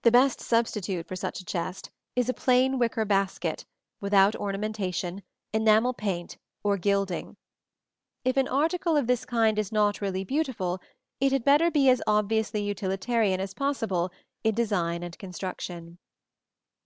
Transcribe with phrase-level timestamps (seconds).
[0.00, 3.66] The best substitute for such a chest is a plain wicker basket,
[4.00, 7.36] without ornamentation, enamel paint or gilding.
[8.24, 10.80] If an article of this kind is not really beautiful,
[11.20, 14.10] it had better be as obviously utilitarian as possible
[14.42, 15.98] in design and construction.